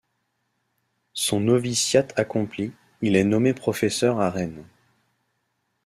Son 1.13 1.39
noviciat 1.39 2.07
accompli, 2.17 2.73
il 3.03 3.15
est 3.15 3.23
nommé 3.23 3.53
professeur 3.53 4.19
à 4.19 4.31
Rennes. 4.31 4.65